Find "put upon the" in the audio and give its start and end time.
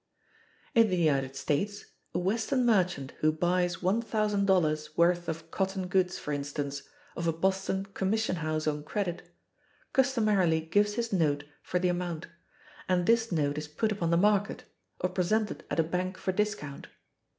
13.67-14.17